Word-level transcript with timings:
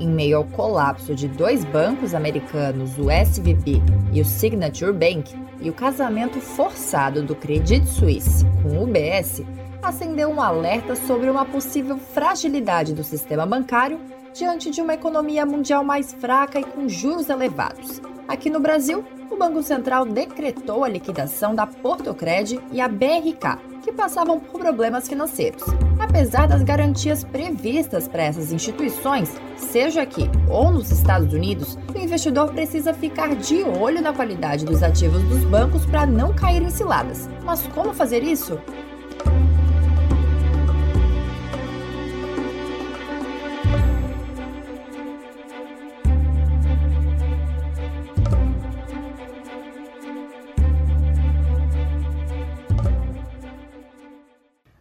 Em 0.00 0.08
meio 0.08 0.38
ao 0.38 0.44
colapso 0.44 1.14
de 1.14 1.28
dois 1.28 1.64
bancos 1.64 2.12
americanos, 2.12 2.98
o 2.98 3.08
SVB 3.08 3.80
e 4.12 4.20
o 4.20 4.24
Signature 4.24 4.92
Bank, 4.92 5.32
e 5.60 5.70
o 5.70 5.72
casamento 5.72 6.40
forçado 6.40 7.22
do 7.22 7.36
Credit 7.36 7.86
Suisse 7.86 8.44
com 8.62 8.76
o 8.76 8.82
UBS, 8.82 9.42
acendeu 9.80 10.28
um 10.28 10.40
alerta 10.40 10.96
sobre 10.96 11.30
uma 11.30 11.44
possível 11.44 11.98
fragilidade 11.98 12.94
do 12.94 13.04
sistema 13.04 13.46
bancário 13.46 14.00
diante 14.32 14.70
de 14.70 14.80
uma 14.80 14.94
economia 14.94 15.46
mundial 15.46 15.84
mais 15.84 16.12
fraca 16.12 16.58
e 16.58 16.64
com 16.64 16.88
juros 16.88 17.28
elevados. 17.28 18.02
Aqui 18.26 18.50
no 18.50 18.58
Brasil, 18.58 19.04
o 19.34 19.36
Banco 19.36 19.64
Central 19.64 20.06
decretou 20.06 20.84
a 20.84 20.88
liquidação 20.88 21.56
da 21.56 21.66
Portocred 21.66 22.60
e 22.70 22.80
a 22.80 22.86
BRK, 22.86 23.58
que 23.82 23.92
passavam 23.92 24.38
por 24.38 24.60
problemas 24.60 25.08
financeiros. 25.08 25.64
Apesar 25.98 26.46
das 26.46 26.62
garantias 26.62 27.24
previstas 27.24 28.06
para 28.06 28.22
essas 28.22 28.52
instituições, 28.52 29.34
seja 29.56 30.02
aqui 30.02 30.30
ou 30.48 30.70
nos 30.70 30.92
Estados 30.92 31.34
Unidos, 31.34 31.76
o 31.92 31.98
investidor 31.98 32.52
precisa 32.52 32.94
ficar 32.94 33.34
de 33.34 33.64
olho 33.64 34.00
na 34.00 34.12
qualidade 34.12 34.64
dos 34.64 34.84
ativos 34.84 35.22
dos 35.24 35.44
bancos 35.44 35.84
para 35.84 36.06
não 36.06 36.32
cair 36.32 36.62
em 36.62 36.70
ciladas. 36.70 37.28
Mas 37.44 37.66
como 37.66 37.92
fazer 37.92 38.22
isso? 38.22 38.60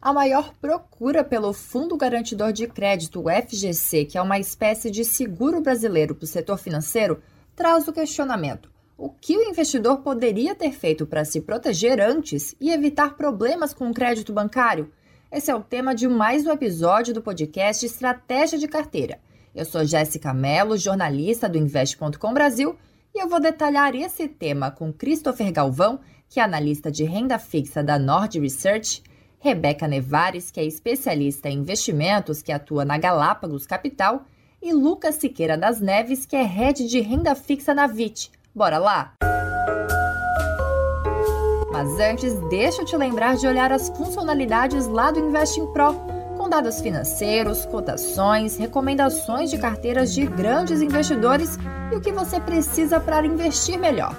A 0.04 0.12
maior 0.12 0.54
procura 0.60 1.24
pelo 1.24 1.54
Fundo 1.54 1.96
Garantidor 1.96 2.52
de 2.52 2.68
Crédito, 2.68 3.22
o 3.22 3.30
FGC, 3.30 4.04
que 4.04 4.18
é 4.18 4.22
uma 4.22 4.38
espécie 4.38 4.92
de 4.92 5.06
seguro 5.06 5.62
brasileiro 5.62 6.14
para 6.14 6.26
o 6.26 6.28
setor 6.28 6.58
financeiro, 6.58 7.24
traz 7.56 7.88
o 7.88 7.94
questionamento: 7.94 8.70
o 8.98 9.10
que 9.10 9.38
o 9.38 9.44
investidor 9.44 10.00
poderia 10.00 10.54
ter 10.56 10.74
feito 10.74 11.06
para 11.06 11.24
se 11.24 11.40
proteger 11.40 12.02
antes 12.02 12.54
e 12.60 12.70
evitar 12.70 13.16
problemas 13.16 13.74
com 13.74 13.90
o 13.90 13.94
crédito 13.94 14.34
bancário? 14.34 14.92
Esse 15.32 15.50
é 15.50 15.56
o 15.56 15.64
tema 15.64 15.96
de 15.96 16.06
mais 16.06 16.46
um 16.46 16.52
episódio 16.52 17.14
do 17.14 17.22
podcast 17.22 17.86
Estratégia 17.86 18.60
de 18.60 18.68
Carteira. 18.68 19.22
Eu 19.56 19.64
sou 19.64 19.86
Jéssica 19.86 20.34
Mello, 20.34 20.76
jornalista 20.76 21.48
do 21.48 21.58
Invest.com 21.58 22.34
Brasil, 22.34 22.76
e 23.16 23.24
eu 23.24 23.30
vou 23.30 23.40
detalhar 23.40 23.96
esse 23.96 24.28
tema 24.28 24.70
com 24.70 24.92
Christopher 24.92 25.50
Galvão, 25.54 26.02
que 26.28 26.42
é 26.42 26.44
analista 26.44 26.92
de 26.92 27.06
renda 27.06 27.40
fixa 27.40 27.82
da 27.82 27.98
Nord 27.98 28.38
Research 28.38 29.02
Rebeca 29.44 29.90
Nevares, 29.90 30.50
que 30.50 30.60
é 30.62 30.64
especialista 30.64 31.50
em 31.50 31.58
investimentos 31.58 32.42
que 32.42 32.50
atua 32.50 32.86
na 32.86 32.98
Galápagos 32.98 33.66
Capital, 33.66 34.24
e 34.62 34.72
Lucas 34.72 35.16
Siqueira 35.16 35.58
das 35.58 35.82
Neves, 35.82 36.26
que 36.26 36.38
é 36.38 36.44
head 36.44 36.88
de 36.88 37.02
renda 37.02 37.36
fixa 37.36 37.74
na 37.74 37.86
VIT. 37.86 38.32
Bora 38.56 38.78
lá? 38.78 39.16
Mas 41.74 42.00
antes, 42.00 42.34
deixa 42.50 42.84
eu 42.84 42.86
te 42.86 42.96
lembrar 42.96 43.36
de 43.36 43.46
olhar 43.46 43.74
as 43.74 43.90
funcionalidades 43.90 44.88
lá 44.88 45.12
do 45.12 45.20
Investing 45.20 45.68
Pro, 45.74 45.94
com 46.38 46.48
dados 46.48 46.80
financeiros, 46.80 47.66
cotações, 47.66 48.56
recomendações 48.56 49.52
de 49.52 49.58
carteiras 49.58 50.14
de 50.14 50.26
grandes 50.26 50.82
investidores 50.82 51.60
e 51.92 51.96
o 51.98 52.00
que 52.00 52.14
você 52.14 52.40
precisa 52.40 52.98
para 52.98 53.26
investir 53.26 53.78
melhor. 53.78 54.16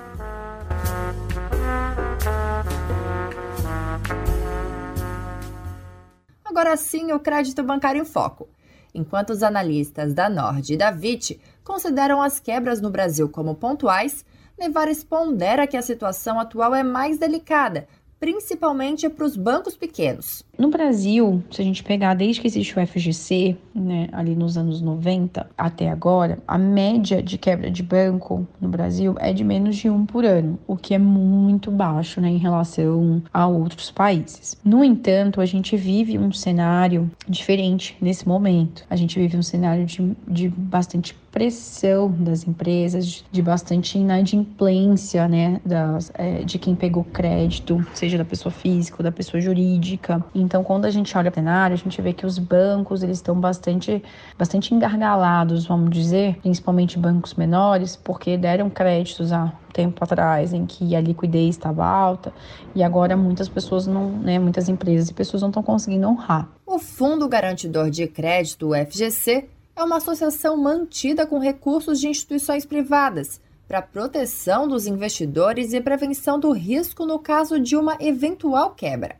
Agora 6.55 6.77
sim 6.77 7.10
o 7.10 7.19
crédito 7.19 7.64
bancário 7.64 8.00
em 8.00 8.05
foco. 8.05 8.48
Enquanto 8.95 9.30
os 9.30 9.42
analistas 9.42 10.14
da 10.14 10.29
Nord 10.29 10.73
e 10.73 10.77
da 10.77 10.92
VIT 10.92 11.40
consideram 11.64 12.23
as 12.23 12.39
quebras 12.39 12.80
no 12.80 12.90
Brasil 12.90 13.29
como 13.29 13.56
pontuais, 13.56 14.24
Nevares 14.56 15.02
pondera 15.02 15.67
que 15.67 15.77
a 15.77 15.83
situação 15.83 16.39
atual 16.39 16.73
é 16.73 16.84
mais 16.84 17.18
delicada, 17.18 17.89
principalmente 18.20 19.08
para 19.08 19.24
os 19.24 19.36
bancos 19.36 19.77
pequenos. 19.77 20.45
No 20.59 20.70
Brasil, 20.70 21.42
se 21.51 21.61
a 21.61 21.65
gente 21.65 21.83
pegar 21.83 22.15
desde 22.15 22.41
que 22.41 22.47
existe 22.47 22.79
o 22.79 22.87
FGC, 22.87 23.57
né, 23.75 24.09
ali 24.13 24.37
nos 24.37 24.57
anos 24.57 24.81
90 24.81 25.51
até 25.59 25.91
agora, 25.91 26.39
a 26.47 26.57
média 26.57 27.23
de 27.23 27.37
quebra 27.37 27.70
de 27.70 27.83
banco 27.83 28.47
no 28.61 28.69
Brasil 28.69 29.17
é 29.19 29.33
de 29.33 29.42
menos 29.42 29.77
de 29.77 29.91
um 29.91 30.07
por 30.07 30.25
ano, 30.25 30.59
o 30.67 30.77
que 30.77 30.95
é 30.95 30.98
muito 30.98 31.70
baixo 31.70 32.20
né, 32.20 32.29
em 32.29 32.39
relação 32.39 33.23
a 33.33 33.47
outros 33.47 33.91
países. 33.91 34.57
No 34.65 34.85
entanto, 34.85 35.41
a 35.41 35.47
gente 35.47 35.77
vive 35.77 36.19
um 36.19 36.33
cenário 36.33 37.11
diferente 37.29 37.97
nesse 38.01 38.27
momento. 38.27 38.85
A 38.89 38.97
gente 38.97 39.19
vive 39.19 39.36
um 39.36 39.42
cenário 39.42 39.85
de, 39.85 40.17
de 40.29 40.48
bastante 40.48 41.15
pressão 41.35 42.13
das 42.13 42.47
empresas, 42.47 43.25
de 43.33 43.42
bastante 43.42 43.98
inadimplência, 43.98 45.27
né, 45.27 45.61
das, 45.67 46.13
é, 46.15 46.45
de 46.45 46.61
quem 46.61 46.77
pegou 46.77 47.03
crédito, 47.03 47.85
seja 47.92 48.17
da 48.17 48.25
pessoa 48.25 48.53
física 48.53 48.98
ou 49.01 49.03
da 49.03 49.11
pessoa 49.11 49.41
jurídica. 49.41 50.25
Então, 50.44 50.62
quando 50.62 50.84
a 50.84 50.90
gente 50.90 51.16
olha 51.16 51.30
o 51.30 51.34
cenário, 51.34 51.74
a 51.74 51.78
gente 51.78 52.00
vê 52.02 52.12
que 52.12 52.27
os 52.27 52.38
bancos 52.38 53.02
eles 53.02 53.18
estão 53.18 53.34
bastante, 53.34 54.02
bastante 54.38 54.74
engargalados, 54.74 55.66
vamos 55.66 55.90
dizer, 55.90 56.38
principalmente 56.40 56.98
bancos 56.98 57.34
menores, 57.34 57.96
porque 57.96 58.36
deram 58.36 58.68
créditos 58.68 59.32
há 59.32 59.52
tempo 59.72 60.05
atrás 60.05 60.52
em 60.52 60.66
que 60.66 60.94
a 60.94 61.00
liquidez 61.00 61.56
estava 61.56 61.84
alta 61.84 62.32
e 62.74 62.82
agora 62.82 63.16
muitas 63.16 63.48
pessoas 63.48 63.86
não, 63.86 64.10
né, 64.10 64.38
muitas 64.38 64.68
empresas 64.68 65.08
e 65.08 65.14
pessoas 65.14 65.42
não 65.42 65.48
estão 65.48 65.62
conseguindo 65.62 66.06
honrar. 66.06 66.48
O 66.64 66.78
Fundo 66.78 67.28
Garantidor 67.28 67.90
de 67.90 68.06
Crédito, 68.06 68.68
o 68.68 68.74
FGC, 68.74 69.48
é 69.74 69.82
uma 69.82 69.96
associação 69.96 70.56
mantida 70.56 71.26
com 71.26 71.38
recursos 71.38 71.98
de 71.98 72.06
instituições 72.06 72.64
privadas 72.64 73.40
para 73.66 73.82
proteção 73.82 74.68
dos 74.68 74.86
investidores 74.86 75.72
e 75.72 75.80
prevenção 75.80 76.38
do 76.38 76.52
risco 76.52 77.05
no 77.05 77.18
caso 77.18 77.58
de 77.58 77.76
uma 77.76 77.96
eventual 77.98 78.70
quebra. 78.70 79.16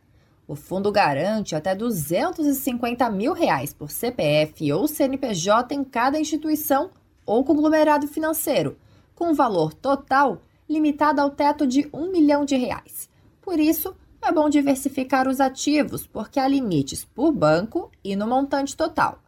O 0.47 0.55
fundo 0.55 0.91
garante 0.91 1.55
até 1.55 1.73
250 1.73 3.09
mil 3.09 3.33
reais 3.33 3.73
por 3.73 3.89
CPF 3.89 4.71
ou 4.71 4.87
CNPJ 4.87 5.73
em 5.73 5.83
cada 5.83 6.19
instituição 6.19 6.91
ou 7.25 7.43
conglomerado 7.43 8.07
financeiro, 8.07 8.77
com 9.15 9.33
valor 9.33 9.73
total 9.73 10.41
limitado 10.69 11.19
ao 11.19 11.31
teto 11.31 11.65
de 11.65 11.89
um 11.91 12.11
milhão 12.11 12.45
de 12.45 12.55
reais. 12.55 13.09
Por 13.41 13.59
isso, 13.59 13.95
é 14.21 14.31
bom 14.31 14.49
diversificar 14.49 15.27
os 15.27 15.39
ativos, 15.39 16.05
porque 16.05 16.39
há 16.39 16.47
limites 16.47 17.05
por 17.05 17.31
banco 17.31 17.91
e 18.03 18.15
no 18.15 18.27
montante 18.27 18.75
total. 18.75 19.19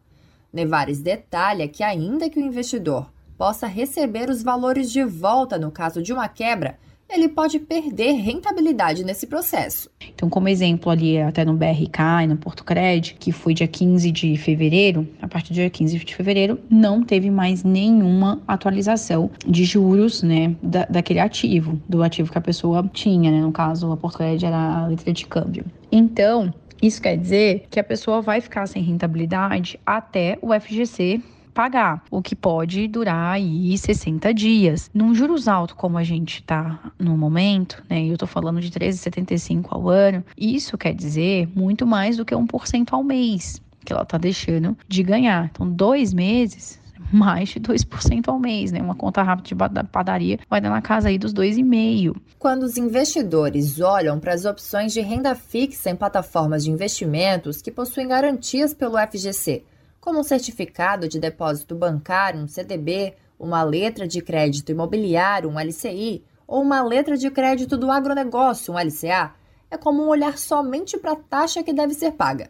Nevares 0.51 0.99
detalha 0.99 1.67
que, 1.67 1.83
ainda 1.83 2.29
que 2.29 2.39
o 2.39 2.43
investidor 2.43 3.11
possa 3.37 3.67
receber 3.67 4.29
os 4.29 4.41
valores 4.41 4.91
de 4.91 5.03
volta 5.03 5.57
no 5.57 5.71
caso 5.71 6.01
de 6.01 6.11
uma 6.11 6.27
quebra, 6.27 6.79
ele 7.09 7.29
pode 7.29 7.59
perder 7.59 8.13
rentabilidade 8.13 9.03
nesse 9.03 9.27
processo. 9.27 9.89
Então, 10.13 10.29
como 10.29 10.49
exemplo 10.49 10.91
ali, 10.91 11.19
até 11.19 11.45
no 11.45 11.53
BRK 11.53 12.23
e 12.23 12.27
no 12.27 12.37
Porto 12.37 12.63
Cred, 12.63 13.15
que 13.19 13.31
foi 13.31 13.53
dia 13.53 13.67
15 13.67 14.11
de 14.11 14.37
fevereiro, 14.37 15.07
a 15.21 15.27
partir 15.27 15.53
do 15.53 15.55
dia 15.55 15.69
15 15.69 15.99
de 15.99 16.15
fevereiro, 16.15 16.59
não 16.69 17.03
teve 17.03 17.29
mais 17.29 17.63
nenhuma 17.63 18.41
atualização 18.47 19.29
de 19.45 19.63
juros, 19.63 20.21
né, 20.21 20.55
da, 20.61 20.85
daquele 20.85 21.19
ativo, 21.19 21.81
do 21.87 22.03
ativo 22.03 22.31
que 22.31 22.37
a 22.37 22.41
pessoa 22.41 22.89
tinha, 22.93 23.31
né, 23.31 23.41
no 23.41 23.51
caso, 23.51 23.91
a 23.91 23.97
Porto 23.97 24.17
Cred 24.17 24.45
era 24.45 24.57
a 24.57 24.87
letra 24.87 25.13
de 25.13 25.25
câmbio. 25.25 25.65
Então, 25.91 26.53
isso 26.81 27.01
quer 27.01 27.17
dizer 27.17 27.65
que 27.69 27.79
a 27.79 27.83
pessoa 27.83 28.21
vai 28.21 28.41
ficar 28.41 28.67
sem 28.67 28.83
rentabilidade 28.83 29.79
até 29.85 30.37
o 30.41 30.53
FGC 30.53 31.21
pagar, 31.57 32.03
o 32.11 32.21
que 32.21 32.35
pode 32.35 32.87
durar 32.87 33.33
aí 33.33 33.75
60 33.75 34.31
dias. 34.31 34.91
Num 34.93 35.15
juros 35.15 35.47
alto 35.47 35.75
como 35.75 35.97
a 35.97 36.03
gente 36.03 36.43
tá 36.43 36.79
no 36.99 37.17
momento, 37.17 37.83
né, 37.89 38.05
eu 38.05 38.15
tô 38.15 38.27
falando 38.27 38.61
de 38.61 38.69
13,75 38.69 39.65
ao 39.71 39.89
ano, 39.89 40.23
isso 40.37 40.77
quer 40.77 40.93
dizer 40.93 41.49
muito 41.55 41.87
mais 41.87 42.15
do 42.15 42.23
que 42.23 42.35
1% 42.35 42.89
ao 42.91 43.03
mês 43.03 43.59
que 43.83 43.91
ela 43.91 44.05
tá 44.05 44.19
deixando 44.19 44.77
de 44.87 45.01
ganhar. 45.01 45.49
Então, 45.51 45.67
dois 45.67 46.13
meses 46.13 46.79
mais 47.11 47.49
de 47.49 47.59
2% 47.59 48.27
ao 48.27 48.37
mês, 48.37 48.71
né? 48.71 48.79
Uma 48.79 48.93
conta 48.93 49.23
rápida 49.23 49.47
de 49.47 49.87
padaria 49.91 50.37
vai 50.47 50.61
dar 50.61 50.69
na 50.69 50.81
casa 50.81 51.07
aí 51.07 51.17
dos 51.17 51.33
2,5%. 51.33 52.15
Quando 52.37 52.63
os 52.63 52.77
investidores 52.77 53.79
olham 53.79 54.19
para 54.19 54.33
as 54.33 54.45
opções 54.45 54.93
de 54.93 55.01
renda 55.01 55.33
fixa 55.33 55.89
em 55.89 55.95
plataformas 55.95 56.65
de 56.65 56.69
investimentos 56.69 57.63
que 57.63 57.71
possuem 57.71 58.07
garantias 58.07 58.75
pelo 58.75 58.97
FGC, 58.97 59.63
como 60.07 60.21
um 60.21 60.23
certificado 60.23 61.05
de 61.05 61.19
depósito 61.19 61.75
bancário, 61.75 62.39
um 62.39 62.47
CDB, 62.47 63.15
uma 63.37 63.61
letra 63.61 64.07
de 64.07 64.21
crédito 64.21 64.71
imobiliário, 64.71 65.49
um 65.49 65.59
LCI, 65.59 66.23
ou 66.47 66.61
uma 66.61 66.81
letra 66.81 67.17
de 67.17 67.29
crédito 67.29 67.75
do 67.75 67.91
agronegócio, 67.91 68.73
um 68.73 68.79
LCA, 68.79 69.33
é 69.69 69.75
comum 69.75 70.07
olhar 70.07 70.37
somente 70.37 70.97
para 70.97 71.11
a 71.11 71.17
taxa 71.17 71.61
que 71.61 71.73
deve 71.73 71.93
ser 71.93 72.13
paga 72.13 72.49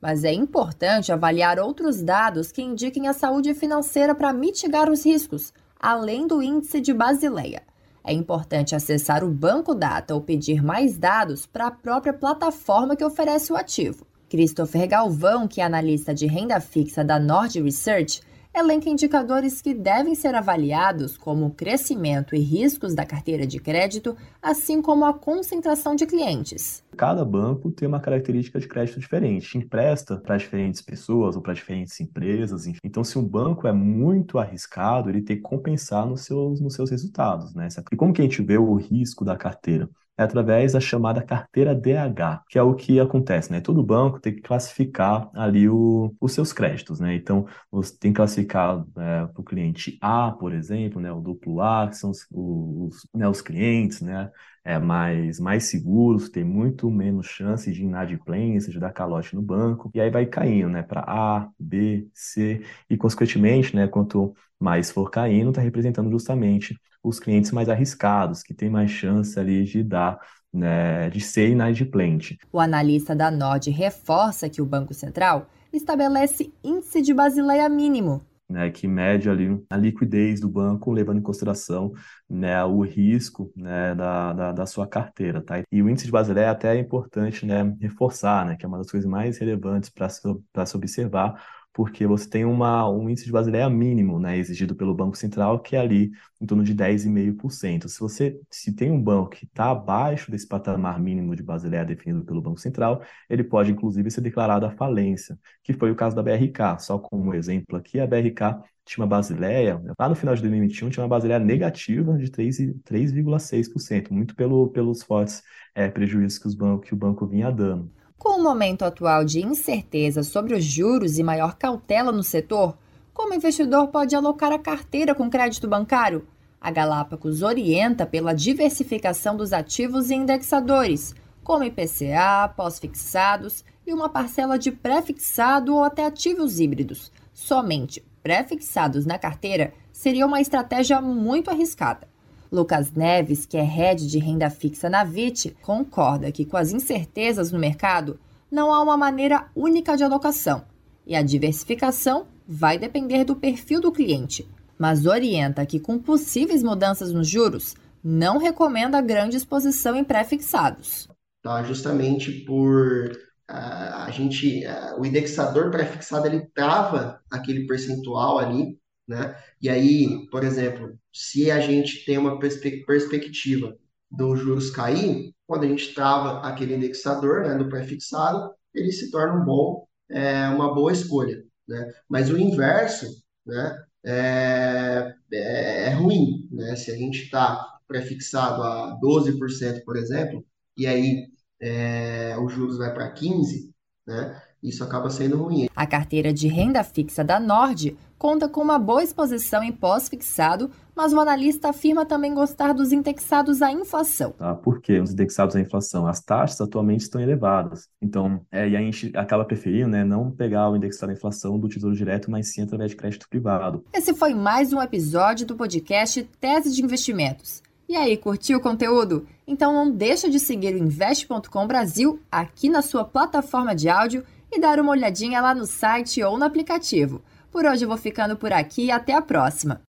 mas 0.00 0.24
é 0.24 0.32
importante 0.32 1.12
avaliar 1.12 1.58
outros 1.58 2.02
dados 2.02 2.50
que 2.50 2.62
indiquem 2.62 3.06
a 3.06 3.12
saúde 3.12 3.54
financeira 3.54 4.14
para 4.14 4.34
mitigar 4.34 4.90
os 4.90 5.04
riscos, 5.04 5.52
além 5.80 6.26
do 6.26 6.42
índice 6.42 6.78
de 6.78 6.92
Basileia. 6.92 7.62
É 8.02 8.12
importante 8.12 8.74
acessar 8.74 9.24
o 9.24 9.30
Banco 9.30 9.74
Data 9.74 10.14
ou 10.14 10.20
pedir 10.20 10.62
mais 10.62 10.98
dados 10.98 11.46
para 11.46 11.68
a 11.68 11.70
própria 11.70 12.12
plataforma 12.12 12.96
que 12.96 13.04
oferece 13.04 13.50
o 13.50 13.56
ativo. 13.56 14.06
Christopher 14.34 14.88
Galvão, 14.88 15.46
que 15.46 15.60
é 15.60 15.64
analista 15.64 16.12
de 16.12 16.26
renda 16.26 16.58
fixa 16.58 17.04
da 17.04 17.20
Nord 17.20 17.62
Research, 17.62 18.20
elenca 18.52 18.90
indicadores 18.90 19.62
que 19.62 19.72
devem 19.72 20.16
ser 20.16 20.34
avaliados, 20.34 21.16
como 21.16 21.46
o 21.46 21.50
crescimento 21.52 22.34
e 22.34 22.40
riscos 22.40 22.96
da 22.96 23.06
carteira 23.06 23.46
de 23.46 23.60
crédito, 23.60 24.16
assim 24.42 24.82
como 24.82 25.04
a 25.04 25.14
concentração 25.14 25.94
de 25.94 26.04
clientes. 26.04 26.82
Cada 26.96 27.24
banco 27.24 27.70
tem 27.70 27.86
uma 27.86 28.00
característica 28.00 28.58
de 28.58 28.66
crédito 28.66 28.98
diferente, 28.98 29.56
empresta 29.56 30.16
para 30.16 30.36
diferentes 30.36 30.82
pessoas 30.82 31.36
ou 31.36 31.42
para 31.42 31.54
diferentes 31.54 32.00
empresas. 32.00 32.66
Enfim. 32.66 32.80
Então, 32.82 33.04
se 33.04 33.16
um 33.16 33.24
banco 33.24 33.68
é 33.68 33.72
muito 33.72 34.40
arriscado, 34.40 35.10
ele 35.10 35.22
tem 35.22 35.36
que 35.36 35.42
compensar 35.42 36.04
nos 36.08 36.22
seus, 36.22 36.60
nos 36.60 36.74
seus 36.74 36.90
resultados. 36.90 37.54
Né? 37.54 37.68
E 37.92 37.96
como 37.96 38.12
que 38.12 38.20
a 38.20 38.24
gente 38.24 38.42
vê 38.42 38.58
o 38.58 38.74
risco 38.74 39.24
da 39.24 39.36
carteira? 39.36 39.88
É 40.16 40.22
através 40.22 40.72
da 40.72 40.80
chamada 40.80 41.22
carteira 41.22 41.74
DH, 41.74 42.42
que 42.48 42.58
é 42.58 42.62
o 42.62 42.74
que 42.74 43.00
acontece, 43.00 43.50
né? 43.50 43.60
Todo 43.60 43.82
banco 43.82 44.20
tem 44.20 44.34
que 44.34 44.42
classificar 44.42 45.28
ali 45.34 45.68
o, 45.68 46.14
os 46.20 46.32
seus 46.32 46.52
créditos, 46.52 47.00
né? 47.00 47.14
Então, 47.14 47.46
você 47.70 47.96
tem 47.98 48.12
que 48.12 48.16
classificar 48.16 48.84
é, 48.96 49.26
para 49.26 49.40
o 49.40 49.44
cliente 49.44 49.98
A, 50.00 50.30
por 50.32 50.52
exemplo, 50.52 51.00
né? 51.00 51.12
O 51.12 51.20
duplo 51.20 51.60
A, 51.60 51.88
que 51.88 51.96
são 51.96 52.10
os, 52.10 52.26
os, 52.30 53.08
né, 53.14 53.28
os 53.28 53.40
clientes, 53.42 54.00
né? 54.00 54.30
É, 54.66 54.78
mais, 54.78 55.38
mais 55.38 55.64
seguros, 55.64 56.30
tem 56.30 56.42
muito 56.42 56.90
menos 56.90 57.26
chance 57.26 57.70
de 57.70 57.82
inadimplência, 57.82 58.72
de 58.72 58.78
dar 58.80 58.92
calote 58.92 59.34
no 59.34 59.42
banco, 59.42 59.90
e 59.94 60.00
aí 60.00 60.10
vai 60.10 60.24
caindo, 60.26 60.70
né? 60.70 60.82
Para 60.82 61.02
A, 61.06 61.50
B, 61.58 62.08
C, 62.14 62.62
e 62.88 62.96
consequentemente, 62.96 63.74
né? 63.76 63.86
Quanto 63.88 64.34
mais 64.58 64.90
for 64.90 65.10
caindo, 65.10 65.50
está 65.50 65.60
representando 65.60 66.10
justamente 66.10 66.78
os 67.02 67.20
clientes 67.20 67.50
mais 67.50 67.68
arriscados, 67.68 68.42
que 68.42 68.54
têm 68.54 68.70
mais 68.70 68.90
chance 68.90 69.38
ali 69.38 69.64
de 69.64 69.82
dar 69.82 70.18
né, 70.54 71.10
de 71.10 71.20
ser 71.20 71.48
inadimplente. 71.48 72.38
O 72.52 72.60
analista 72.60 73.14
da 73.14 73.30
Nord 73.30 73.68
reforça 73.70 74.48
que 74.48 74.62
o 74.62 74.66
Banco 74.66 74.94
Central 74.94 75.48
estabelece 75.72 76.52
índice 76.62 77.02
de 77.02 77.12
Basileia 77.12 77.68
mínimo. 77.68 78.24
Né, 78.46 78.70
que 78.70 78.86
mede 78.86 79.28
ali 79.28 79.58
a 79.70 79.76
liquidez 79.76 80.38
do 80.38 80.48
banco, 80.50 80.92
levando 80.92 81.18
em 81.18 81.22
consideração 81.22 81.92
né, 82.28 82.62
o 82.62 82.82
risco 82.82 83.50
né, 83.56 83.94
da, 83.94 84.32
da, 84.34 84.52
da, 84.52 84.66
sua 84.66 84.86
carteira. 84.86 85.40
Tá? 85.40 85.62
E 85.72 85.82
o 85.82 85.88
índice 85.88 86.04
de 86.04 86.12
Basileia 86.12 86.50
até 86.50 86.76
é 86.76 86.78
importante 86.78 87.46
né, 87.46 87.74
reforçar, 87.80 88.44
né, 88.44 88.54
que 88.54 88.64
é 88.64 88.68
uma 88.68 88.78
das 88.78 88.90
coisas 88.90 89.08
mais 89.10 89.38
relevantes 89.38 89.88
para 89.88 90.10
se, 90.10 90.20
se 90.20 90.76
observar, 90.76 91.42
porque 91.74 92.06
você 92.06 92.30
tem 92.30 92.44
uma, 92.44 92.88
um 92.88 93.10
índice 93.10 93.26
de 93.26 93.32
Basileia 93.32 93.68
mínimo, 93.68 94.20
né, 94.20 94.38
exigido 94.38 94.76
pelo 94.76 94.94
Banco 94.94 95.16
Central, 95.16 95.58
que 95.60 95.74
é 95.74 95.80
ali 95.80 96.12
em 96.40 96.46
torno 96.46 96.62
de 96.62 96.72
10,5%. 96.72 97.88
Se 97.88 97.98
você 97.98 98.40
se 98.48 98.72
tem 98.72 98.92
um 98.92 99.02
banco 99.02 99.30
que 99.30 99.44
está 99.44 99.70
abaixo 99.72 100.30
desse 100.30 100.46
patamar 100.46 101.00
mínimo 101.00 101.34
de 101.34 101.42
Basileia 101.42 101.84
definido 101.84 102.24
pelo 102.24 102.40
Banco 102.40 102.60
Central, 102.60 103.02
ele 103.28 103.42
pode, 103.42 103.72
inclusive, 103.72 104.08
ser 104.10 104.20
declarado 104.20 104.64
a 104.66 104.70
falência, 104.70 105.36
que 105.64 105.72
foi 105.72 105.90
o 105.90 105.96
caso 105.96 106.14
da 106.14 106.22
BRK. 106.22 106.78
Só 106.78 106.96
como 106.98 107.34
exemplo 107.34 107.76
aqui, 107.76 107.98
a 107.98 108.06
BRK 108.06 108.62
tinha 108.84 109.02
uma 109.02 109.08
Basileia, 109.08 109.80
lá 109.98 110.08
no 110.08 110.14
final 110.14 110.34
de 110.34 110.42
2021, 110.42 110.90
tinha 110.90 111.02
uma 111.02 111.08
Basileia 111.08 111.40
negativa 111.40 112.16
de 112.18 112.30
3,6%, 112.30 114.10
muito 114.10 114.34
pelo, 114.34 114.68
pelos 114.68 115.02
fortes 115.02 115.42
é, 115.74 115.88
prejuízos 115.88 116.38
que, 116.38 116.46
os 116.46 116.54
bancos, 116.54 116.86
que 116.86 116.94
o 116.94 116.96
banco 116.96 117.26
vinha 117.26 117.50
dando. 117.50 117.90
Com 118.18 118.40
o 118.40 118.42
momento 118.42 118.84
atual 118.84 119.24
de 119.24 119.40
incerteza 119.40 120.22
sobre 120.22 120.54
os 120.54 120.64
juros 120.64 121.18
e 121.18 121.22
maior 121.22 121.56
cautela 121.56 122.12
no 122.12 122.22
setor, 122.22 122.76
como 123.12 123.34
investidor 123.34 123.88
pode 123.88 124.14
alocar 124.14 124.52
a 124.52 124.58
carteira 124.58 125.14
com 125.14 125.30
crédito 125.30 125.68
bancário? 125.68 126.26
A 126.60 126.70
Galápagos 126.70 127.42
orienta 127.42 128.06
pela 128.06 128.32
diversificação 128.32 129.36
dos 129.36 129.52
ativos 129.52 130.10
e 130.10 130.14
indexadores, 130.14 131.14
como 131.42 131.64
IPCA, 131.64 132.48
pós-fixados 132.56 133.64
e 133.86 133.92
uma 133.92 134.08
parcela 134.08 134.58
de 134.58 134.72
pré-fixado 134.72 135.74
ou 135.74 135.84
até 135.84 136.06
ativos 136.06 136.58
híbridos. 136.58 137.12
Somente 137.34 138.02
pré-fixados 138.22 139.04
na 139.04 139.18
carteira 139.18 139.74
seria 139.92 140.24
uma 140.24 140.40
estratégia 140.40 141.00
muito 141.00 141.50
arriscada. 141.50 142.08
Lucas 142.50 142.92
Neves, 142.92 143.44
que 143.44 143.56
é 143.56 143.62
head 143.62 144.06
de 144.06 144.18
renda 144.18 144.48
fixa 144.48 144.88
na 144.88 145.02
VIT, 145.02 145.56
concorda 145.60 146.30
que 146.30 146.44
com 146.44 146.56
as 146.56 146.72
incertezas 146.72 147.50
no 147.50 147.58
mercado, 147.58 148.18
não 148.50 148.72
há 148.72 148.80
uma 148.80 148.96
maneira 148.96 149.50
única 149.54 149.96
de 149.96 150.04
alocação 150.04 150.64
e 151.04 151.16
a 151.16 151.22
diversificação 151.22 152.26
vai 152.46 152.78
depender 152.78 153.24
do 153.24 153.34
perfil 153.34 153.80
do 153.80 153.90
cliente, 153.90 154.48
mas 154.78 155.04
orienta 155.04 155.66
que 155.66 155.80
com 155.80 155.98
possíveis 155.98 156.62
mudanças 156.62 157.12
nos 157.12 157.28
juros, 157.28 157.74
não 158.02 158.38
recomenda 158.38 159.00
grande 159.00 159.36
exposição 159.36 159.96
em 159.96 160.04
pré-fixados. 160.04 161.08
Tá, 161.42 161.62
justamente 161.64 162.30
por 162.30 163.10
a 163.48 164.10
gente, 164.10 164.62
o 164.98 165.04
indexador 165.04 165.70
pré-fixado 165.70 166.26
ele 166.26 166.46
trava 166.54 167.20
aquele 167.30 167.66
percentual 167.66 168.38
ali 168.38 168.78
né? 169.06 169.36
E 169.60 169.68
aí, 169.68 170.26
por 170.30 170.44
exemplo, 170.44 170.98
se 171.12 171.50
a 171.50 171.60
gente 171.60 172.04
tem 172.04 172.18
uma 172.18 172.38
perspe 172.38 172.84
perspectiva 172.84 173.76
dos 174.10 174.40
juros 174.40 174.70
cair, 174.70 175.34
quando 175.46 175.64
a 175.64 175.68
gente 175.68 175.94
trava 175.94 176.40
aquele 176.40 176.74
indexador 176.74 177.42
né, 177.46 177.56
do 177.56 177.68
pré-fixado, 177.68 178.52
ele 178.72 178.92
se 178.92 179.10
torna 179.10 179.40
um 179.40 179.44
bom, 179.44 179.86
é, 180.10 180.48
uma 180.48 180.74
boa 180.74 180.92
escolha. 180.92 181.44
Né? 181.68 181.92
Mas 182.08 182.30
o 182.30 182.38
inverso 182.38 183.06
né, 183.46 183.84
é, 184.04 185.14
é, 185.32 185.84
é 185.86 185.90
ruim. 185.90 186.48
Né? 186.50 186.74
Se 186.76 186.90
a 186.90 186.96
gente 186.96 187.24
está 187.24 187.78
pré-fixado 187.86 188.62
a 188.62 188.98
12%, 189.00 189.84
por 189.84 189.96
exemplo, 189.96 190.44
e 190.76 190.86
aí 190.86 191.28
é, 191.64 192.36
os 192.38 192.52
juros 192.52 192.76
vai 192.76 192.92
para 192.92 193.12
15%, 193.14 193.70
né? 194.06 194.38
Isso 194.62 194.82
acaba 194.82 195.10
sendo 195.10 195.36
ruim. 195.36 195.68
A 195.76 195.86
carteira 195.86 196.32
de 196.32 196.48
renda 196.48 196.82
fixa 196.82 197.22
da 197.22 197.38
Nord 197.38 197.96
conta 198.18 198.48
com 198.48 198.62
uma 198.62 198.78
boa 198.78 199.02
exposição 199.02 199.62
em 199.62 199.70
pós-fixado, 199.70 200.70
mas 200.96 201.12
o 201.12 201.20
analista 201.20 201.68
afirma 201.68 202.06
também 202.06 202.32
gostar 202.32 202.72
dos 202.72 202.90
indexados 202.90 203.60
à 203.60 203.70
inflação. 203.70 204.30
Tá? 204.32 204.54
Por 204.54 204.80
que 204.80 204.98
os 204.98 205.12
indexados 205.12 205.54
à 205.54 205.60
inflação? 205.60 206.06
As 206.06 206.22
taxas 206.22 206.62
atualmente 206.62 207.02
estão 207.02 207.20
elevadas. 207.20 207.88
Então, 208.00 208.40
é, 208.50 208.66
e 208.66 208.74
a 208.74 208.80
gente 208.80 209.12
acaba 209.14 209.44
preferindo 209.44 209.88
né, 209.88 210.02
não 210.02 210.30
pegar 210.30 210.70
o 210.70 210.76
indexado 210.76 211.12
à 211.12 211.14
inflação 211.14 211.58
do 211.58 211.68
Tesouro 211.68 211.94
Direto, 211.94 212.30
mas 212.30 212.52
sim 212.52 212.62
através 212.62 212.90
de 212.90 212.96
crédito 212.96 213.28
privado. 213.28 213.84
Esse 213.92 214.14
foi 214.14 214.32
mais 214.32 214.72
um 214.72 214.80
episódio 214.80 215.46
do 215.46 215.56
podcast 215.56 216.22
Tese 216.40 216.72
de 216.74 216.82
Investimentos. 216.82 217.62
E 217.94 217.96
aí, 217.96 218.16
curtiu 218.16 218.58
o 218.58 218.60
conteúdo? 218.60 219.24
Então 219.46 219.72
não 219.72 219.88
deixa 219.88 220.28
de 220.28 220.40
seguir 220.40 220.74
o 220.74 220.78
Investe.com 220.78 221.64
Brasil 221.64 222.20
aqui 222.28 222.68
na 222.68 222.82
sua 222.82 223.04
plataforma 223.04 223.72
de 223.72 223.88
áudio 223.88 224.24
e 224.50 224.58
dar 224.58 224.80
uma 224.80 224.90
olhadinha 224.90 225.40
lá 225.40 225.54
no 225.54 225.64
site 225.64 226.20
ou 226.20 226.36
no 226.36 226.44
aplicativo. 226.44 227.22
Por 227.52 227.64
hoje 227.64 227.84
eu 227.84 227.88
vou 227.88 227.96
ficando 227.96 228.34
por 228.34 228.52
aqui 228.52 228.86
e 228.86 228.90
até 228.90 229.14
a 229.14 229.22
próxima. 229.22 229.80